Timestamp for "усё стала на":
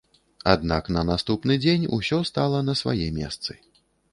1.99-2.79